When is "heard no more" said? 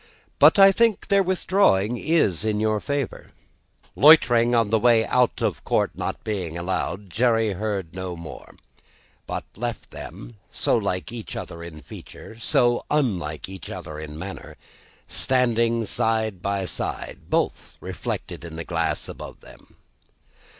7.53-8.55